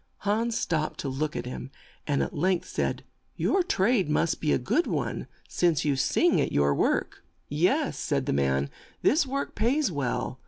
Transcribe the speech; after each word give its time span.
Hans 0.21 0.57
stopped 0.57 0.99
to 1.01 1.09
look 1.09 1.35
at 1.35 1.45
him, 1.45 1.69
and 2.07 2.23
at 2.23 2.35
length 2.35 2.67
said, 2.67 3.03
"Your 3.35 3.61
trade 3.61 4.09
must 4.09 4.41
be 4.41 4.51
a 4.51 4.57
good 4.57 4.87
one, 4.87 5.27
since 5.47 5.85
you 5.85 5.95
sing 5.95 6.41
at 6.41 6.51
your 6.51 6.73
work. 6.73 7.23
''"Yes," 7.67 7.99
said 7.99 8.25
the 8.25 8.33
man, 8.33 8.71
"this 9.03 9.27
work 9.27 9.53
pays 9.53 9.91
well. 9.91 10.39